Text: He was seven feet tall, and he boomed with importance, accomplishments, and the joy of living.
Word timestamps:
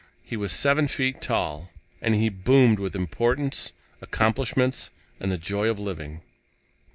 He 0.23 0.35
was 0.35 0.51
seven 0.51 0.87
feet 0.87 1.21
tall, 1.21 1.69
and 2.01 2.15
he 2.15 2.29
boomed 2.29 2.79
with 2.79 2.95
importance, 2.95 3.71
accomplishments, 4.01 4.89
and 5.19 5.31
the 5.31 5.37
joy 5.37 5.67
of 5.69 5.77
living. 5.77 6.21